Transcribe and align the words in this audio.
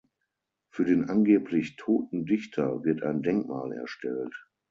Für 0.71 0.83
den 0.83 1.11
angeblich 1.11 1.75
"toten" 1.75 2.25
Dichter 2.25 2.83
wird 2.83 3.03
ein 3.03 3.21
Denkmal 3.21 3.71
erstellt. 3.73 4.33